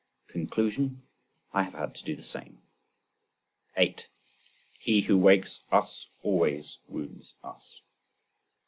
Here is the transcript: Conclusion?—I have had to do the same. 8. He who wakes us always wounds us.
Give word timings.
Conclusion?—I 0.29 1.61
have 1.61 1.73
had 1.75 1.93
to 1.93 2.03
do 2.03 2.15
the 2.15 2.23
same. 2.23 2.63
8. 3.77 4.07
He 4.79 5.01
who 5.01 5.15
wakes 5.15 5.59
us 5.71 6.07
always 6.23 6.79
wounds 6.87 7.35
us. 7.43 7.81